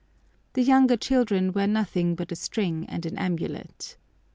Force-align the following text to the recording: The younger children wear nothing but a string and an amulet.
The 0.53 0.63
younger 0.63 0.97
children 0.97 1.53
wear 1.53 1.67
nothing 1.67 2.15
but 2.15 2.31
a 2.31 2.35
string 2.35 2.85
and 2.89 3.05
an 3.05 3.19
amulet. 3.19 3.97